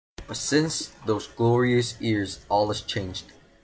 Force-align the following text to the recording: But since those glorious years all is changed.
But 0.27 0.35
since 0.35 0.93
those 1.05 1.27
glorious 1.27 2.01
years 2.01 2.43
all 2.49 2.71
is 2.71 2.81
changed. 2.81 3.25